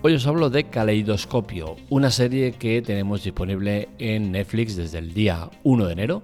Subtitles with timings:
[0.00, 5.50] Hoy os hablo de Caleidoscopio, una serie que tenemos disponible en Netflix desde el día
[5.64, 6.22] 1 de enero.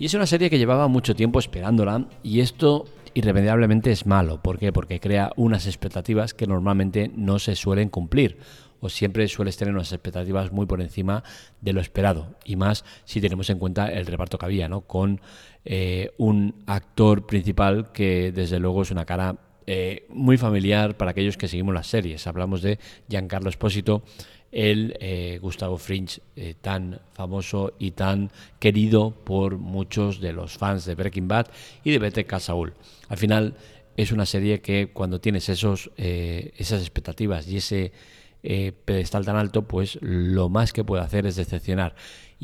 [0.00, 4.42] Y es una serie que llevaba mucho tiempo esperándola y esto irremediablemente es malo.
[4.42, 4.72] ¿Por qué?
[4.72, 8.36] Porque crea unas expectativas que normalmente no se suelen cumplir
[8.80, 11.22] o siempre sueles tener unas expectativas muy por encima
[11.60, 12.34] de lo esperado.
[12.44, 14.80] Y más si tenemos en cuenta el reparto que había, ¿no?
[14.80, 15.20] Con
[15.64, 21.36] eh, un actor principal que desde luego es una cara eh, muy familiar para aquellos
[21.36, 22.26] que seguimos las series.
[22.26, 22.78] Hablamos de
[23.08, 24.02] Giancarlo Espósito,
[24.52, 30.84] el eh, Gustavo Fringe, eh, tan famoso y tan querido por muchos de los fans
[30.84, 31.46] de Breaking Bad
[31.82, 32.74] y de BTK Saul.
[33.08, 33.54] Al final
[33.96, 37.92] es una serie que cuando tienes esos, esas expectativas y ese
[38.84, 41.94] pedestal tan alto, pues lo más que puede hacer es decepcionar.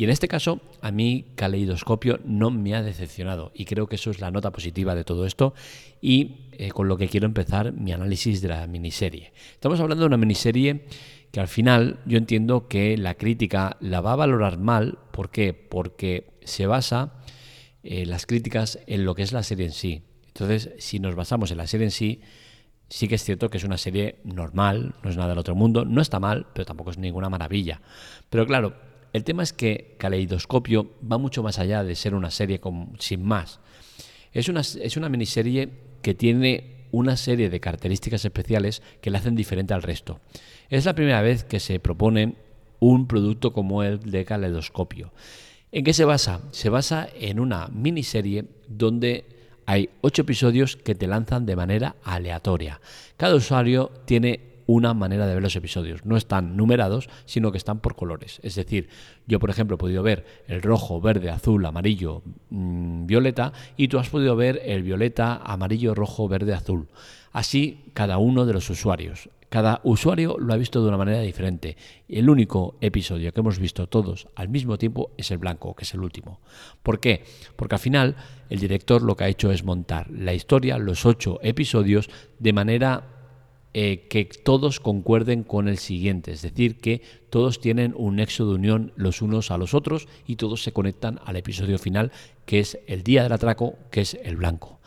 [0.00, 4.10] Y en este caso, a mí Caleidoscopio no me ha decepcionado y creo que eso
[4.10, 5.52] es la nota positiva de todo esto
[6.00, 9.32] y eh, con lo que quiero empezar mi análisis de la miniserie.
[9.52, 10.86] Estamos hablando de una miniserie
[11.32, 14.98] que al final yo entiendo que la crítica la va a valorar mal.
[15.10, 15.52] ¿Por qué?
[15.54, 17.12] Porque se basa
[17.82, 20.02] eh, las críticas en lo que es la serie en sí.
[20.28, 22.20] Entonces, si nos basamos en la serie en sí,
[22.90, 25.84] sí que es cierto que es una serie normal, no es nada del otro mundo,
[25.84, 27.80] no está mal, pero tampoco es ninguna maravilla.
[28.28, 28.74] Pero claro,
[29.12, 32.60] el tema es que Caleidoscopio va mucho más allá de ser una serie
[32.98, 33.60] sin más.
[34.32, 35.70] Es una, es una miniserie
[36.02, 40.20] que tiene una serie de características especiales que la hacen diferente al resto.
[40.68, 42.34] Es la primera vez que se propone
[42.80, 45.12] un producto como el de Caleidoscopio.
[45.70, 46.40] ¿En qué se basa?
[46.50, 49.39] Se basa en una miniserie donde
[49.70, 52.80] hay ocho episodios que te lanzan de manera aleatoria.
[53.16, 56.04] Cada usuario tiene una manera de ver los episodios.
[56.04, 58.40] No están numerados, sino que están por colores.
[58.42, 58.88] Es decir,
[59.28, 64.00] yo, por ejemplo, he podido ver el rojo, verde, azul, amarillo, mm, violeta, y tú
[64.00, 66.88] has podido ver el violeta, amarillo, rojo, verde, azul.
[67.30, 69.30] Así cada uno de los usuarios.
[69.50, 71.76] Cada usuario lo ha visto de una manera diferente.
[72.08, 75.92] El único episodio que hemos visto todos al mismo tiempo es el blanco, que es
[75.92, 76.40] el último.
[76.84, 77.24] ¿Por qué?
[77.56, 78.16] Porque al final
[78.48, 82.08] el director lo que ha hecho es montar la historia, los ocho episodios,
[82.38, 83.08] de manera
[83.74, 88.54] eh, que todos concuerden con el siguiente, es decir, que todos tienen un nexo de
[88.54, 92.12] unión los unos a los otros y todos se conectan al episodio final,
[92.46, 94.80] que es el día del atraco, que es el blanco.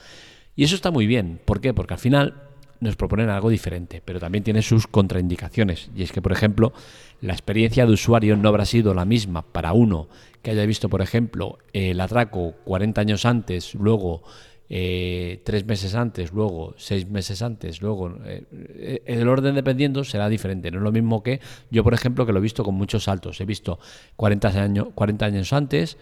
[0.56, 1.74] Y eso está muy bien, ¿por qué?
[1.74, 2.53] Porque al final
[2.84, 5.90] nos proponen algo diferente, pero también tiene sus contraindicaciones.
[5.96, 6.74] Y es que, por ejemplo,
[7.22, 10.08] la experiencia de usuario no habrá sido la misma para uno
[10.42, 14.24] que haya visto, por ejemplo, el atraco 40 años antes, luego
[14.70, 20.72] eh, tres meses antes, luego seis meses antes, luego eh, el orden dependiendo será diferente.
[20.72, 21.40] No es lo mismo que
[21.70, 23.40] yo, por ejemplo, que lo he visto con muchos saltos.
[23.40, 23.80] He visto
[24.16, 25.98] 40 años, 40 años antes.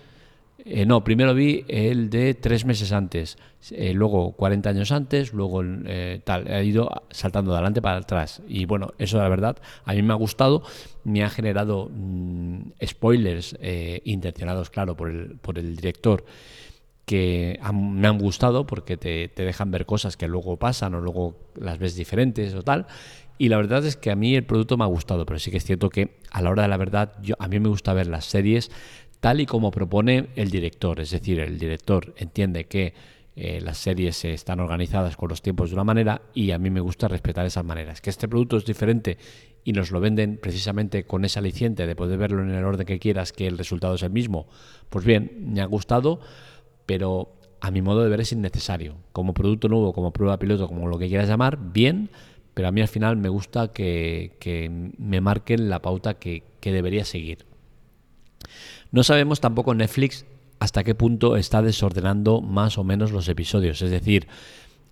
[0.63, 3.37] Eh, no, primero vi el de tres meses antes,
[3.93, 5.61] luego 40 años antes, luego
[6.23, 6.47] tal.
[6.47, 8.41] He ido saltando de adelante para atrás.
[8.47, 10.63] Y bueno, eso la verdad a mí me ha gustado.
[11.03, 13.57] Me ha generado mm, spoilers
[14.03, 16.25] intencionados, claro, por el, por el director
[17.11, 21.77] que me han gustado porque te, dejan ver cosas que luego pasan o luego las
[21.77, 22.87] ves diferentes o tal.
[23.37, 25.57] Y la verdad es que a mí el producto me ha gustado, pero sí que
[25.57, 28.23] es cierto que a la hora de la verdad a mí me gusta ver las
[28.23, 28.71] series
[29.21, 30.99] tal y como propone el director.
[30.99, 32.93] Es decir, el director entiende que
[33.37, 36.81] eh, las series están organizadas con los tiempos de una manera y a mí me
[36.81, 38.01] gusta respetar esas maneras.
[38.01, 39.17] Que este producto es diferente
[39.63, 42.99] y nos lo venden precisamente con esa aliciente de poder verlo en el orden que
[42.99, 44.47] quieras, que el resultado es el mismo.
[44.89, 46.19] Pues bien, me ha gustado
[46.91, 48.97] pero a mi modo de ver es innecesario.
[49.13, 52.09] Como producto nuevo, como prueba piloto, como lo que quieras llamar, bien,
[52.53, 57.45] pero a mí al final me gusta que, me marquen la pauta que, debería seguir.
[58.91, 60.25] No sabemos tampoco Netflix
[60.59, 63.81] hasta qué punto está desordenando más o menos los episodios.
[63.81, 64.27] Es decir,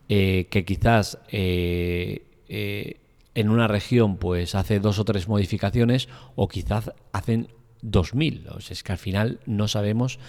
[0.08, 3.02] eh, que quizás eh, eh,
[3.36, 7.50] en una región pues hace dos o tres modificaciones o quizás hacen
[7.82, 8.48] dos mil.
[8.50, 10.20] O sea, es que al final no sabemos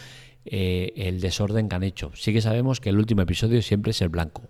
[0.45, 2.11] el desorden que han hecho.
[2.15, 4.43] Sí que sabemos que el último episodio siempre es el blanco.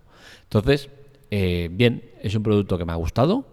[0.45, 0.89] Entonces,
[1.31, 3.45] bien, es un producto que me ha gustado.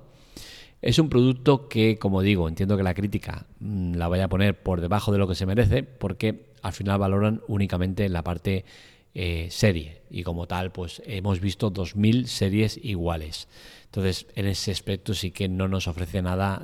[0.82, 4.62] Es un producto que, como digo, entiendo que la crítica mm, la vaya a poner
[4.62, 8.66] por debajo de lo que se merece, porque al final valoran únicamente la parte
[9.14, 10.02] eh, serie.
[10.10, 13.48] Y como tal, pues hemos visto 2.000 series iguales.
[13.86, 16.64] Entonces, en ese aspecto sí que no nos ofrece nada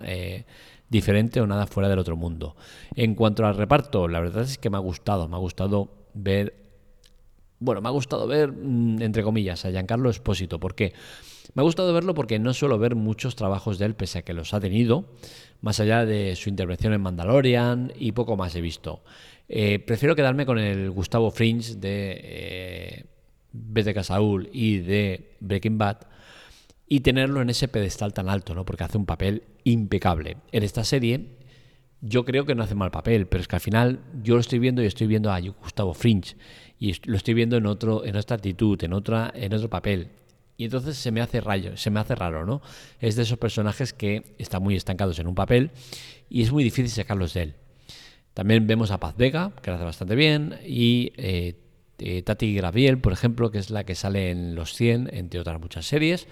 [0.94, 2.56] diferente o nada fuera del otro mundo.
[2.96, 6.54] En cuanto al reparto, la verdad es que me ha gustado, me ha gustado ver,
[7.60, 10.60] bueno, me ha gustado ver, mm, entre comillas, a Giancarlo Espósito.
[10.60, 10.94] ¿Por qué?
[11.54, 14.34] Me ha gustado verlo porque no suelo ver muchos trabajos de él, pese a que
[14.34, 15.06] los ha tenido,
[15.62, 19.04] más allá de su intervención en Mandalorian y poco más he visto.
[19.50, 23.06] Eh, prefiero quedarme con el Gustavo Fringe de eh,
[23.52, 25.98] BTK Saul y de Breaking Bad
[26.88, 28.66] y tenerlo en ese pedestal tan alto, ¿no?
[28.66, 30.38] Porque hace un papel impecable.
[30.52, 31.38] En esta serie
[32.02, 34.60] yo creo que no hace mal papel, pero es que al final yo lo estoy
[34.60, 36.36] viendo y estoy viendo a Gustavo Fringe
[36.78, 40.10] y lo estoy viendo en otro en otra actitud, en otra en otro papel.
[40.58, 42.62] Y entonces se me hace rayo, se me hace raro, ¿no?
[43.00, 45.72] Es de esos personajes que están muy estancados en un papel
[46.30, 47.56] y es muy difícil sacarlos de él.
[48.34, 51.56] También vemos a Paz Vega, que lo hace bastante bien, y eh,
[52.00, 55.60] eh, Tati Graviel, por ejemplo, que es la que sale en Los 100, entre otras
[55.60, 56.28] muchas series.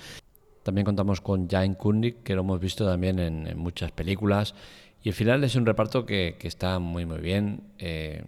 [0.63, 4.53] También contamos con Jane Kundig, que lo hemos visto también en muchas películas
[5.03, 7.63] y al final es un reparto que, está muy, muy bien.
[7.79, 8.23] Eh,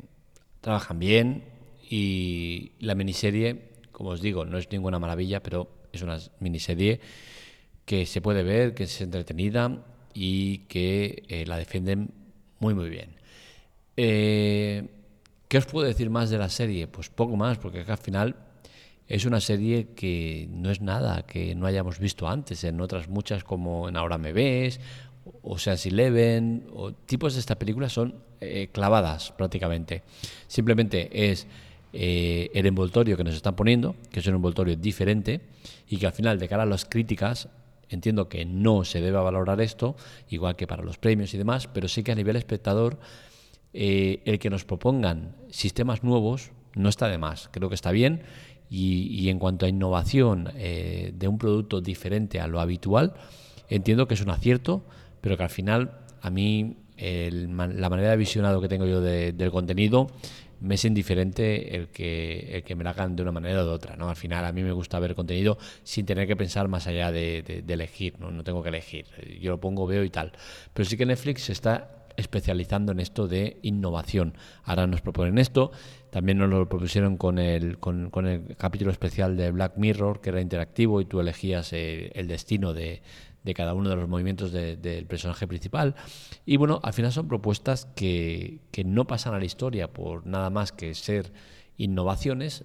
[0.61, 1.43] trabajan bien
[1.89, 6.99] y la miniserie, como os digo, no es ninguna maravilla, pero es una miniserie
[7.85, 12.11] que se puede ver, que es entretenida y que eh, la defienden
[12.59, 13.15] muy, muy bien.
[13.95, 14.87] Eh,
[15.47, 16.87] ¿Qué os puedo decir más de la serie?
[16.87, 18.35] Pues poco más, porque al final
[19.07, 23.43] es una serie que no es nada que no hayamos visto antes en otras muchas
[23.43, 24.79] como en Ahora me ves
[25.41, 30.03] o Seas Eleven, o tipos de estas películas son eh, clavadas prácticamente.
[30.47, 31.47] Simplemente es
[31.93, 35.41] eh, el envoltorio que nos están poniendo, que es un envoltorio diferente,
[35.87, 37.49] y que al final, de cara a las críticas,
[37.89, 39.95] entiendo que no se debe valorar esto,
[40.29, 42.99] igual que para los premios y demás, pero sí que a nivel espectador,
[43.73, 48.23] eh, el que nos propongan sistemas nuevos no está de más, creo que está bien.
[48.69, 53.13] Y, y en cuanto a innovación de un producto diferente a lo habitual,
[53.69, 54.83] entiendo que es un acierto
[55.23, 55.91] pero que al final
[56.21, 56.75] a mí
[57.31, 60.07] la manera de visionado que tengo yo del contenido
[60.63, 63.71] me es indiferente el que, el que me lo hagan de una manera o de
[63.71, 63.97] otra.
[63.97, 64.09] ¿no?
[64.09, 67.63] Al final a mí me gusta ver contenido sin tener que pensar más allá de,
[67.67, 68.31] elegir, ¿no?
[68.31, 69.05] no tengo que elegir.
[69.41, 70.31] Yo lo pongo, veo y tal.
[70.73, 74.35] Pero sí que Netflix está especializando en esto de innovación.
[74.63, 75.71] Ahora nos proponen esto,
[76.09, 80.41] también nos lo propusieron con el, con, el capítulo especial de Black Mirror, que era
[80.41, 83.01] interactivo y tú elegías el destino de,
[83.43, 85.95] de cada uno de los movimientos del personaje principal.
[86.45, 90.71] Y bueno, al final son propuestas que, no pasan a la historia por nada más
[90.71, 91.31] que ser
[91.77, 92.63] innovaciones,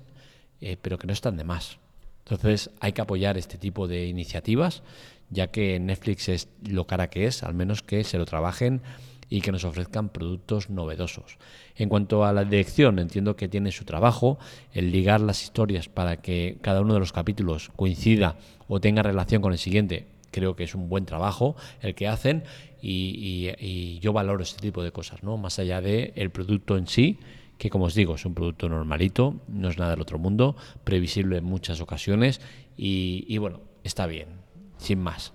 [0.60, 1.78] eh, pero que no están de más.
[2.24, 4.82] Entonces hay que apoyar este tipo de iniciativas,
[5.30, 8.82] ya que Netflix es lo cara que es, al menos que se lo trabajen
[9.28, 11.38] y que nos ofrezcan productos novedosos.
[11.76, 14.38] En cuanto a la dirección, entiendo que tiene su trabajo,
[14.72, 18.36] el ligar las historias para que cada uno de los capítulos coincida
[18.68, 22.44] o tenga relación con el siguiente, creo que es un buen trabajo el que hacen
[22.80, 25.36] y, yo valoro este tipo de cosas, ¿no?
[25.36, 27.18] Más allá del el producto en sí,
[27.58, 31.38] que como os digo, es un producto normalito, no es nada del otro mundo, previsible
[31.38, 32.40] en muchas ocasiones
[32.76, 34.28] y, bueno, está bien,
[34.76, 35.32] sin más.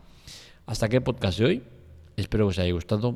[0.65, 1.63] Hasta aquí el podcast de hoy.
[2.15, 3.15] Espero que os haya gustado.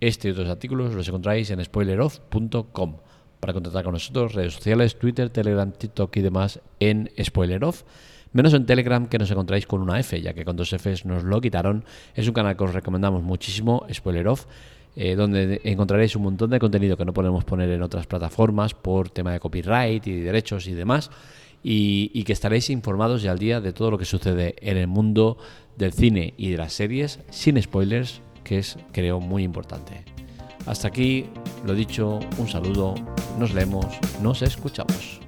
[0.00, 2.96] Este y otros artículos los encontráis en spoileroff.com.
[3.40, 7.84] Para contactar con nosotros, redes sociales, Twitter, Telegram, TikTok y demás en Spoileroff
[8.34, 11.24] menos en Telegram que nos encontráis con una F, ya que con dos Fs nos
[11.24, 11.84] lo quitaron.
[12.14, 14.46] Es un canal que os recomendamos muchísimo, Spoiler Off.
[14.96, 19.10] Eh, donde encontraréis un montón de contenido que no podemos poner en otras plataformas por
[19.10, 21.10] tema de copyright y derechos y demás,
[21.64, 24.86] y, y, que estaréis informados y al día de todo lo que sucede en el
[24.86, 25.36] mundo
[25.76, 30.04] del cine y de las series sin spoilers, que es creo muy importante.
[30.66, 31.26] Hasta aquí,
[31.64, 32.94] lo dicho, un saludo,
[33.38, 33.86] nos leemos,
[34.22, 35.23] nos escuchamos.